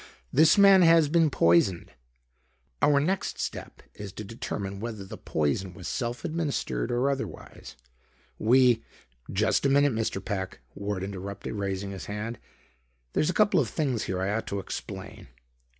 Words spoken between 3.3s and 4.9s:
step is to determine